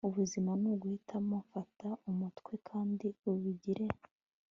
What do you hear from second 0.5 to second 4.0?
nuguhitamo.. fata umutwe kandi ubigire